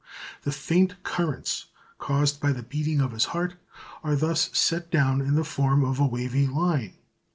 [0.41, 1.67] The faint currents
[1.99, 3.53] caused by the beating of his heart
[4.03, 6.95] are thus set down in the form of a wavy line.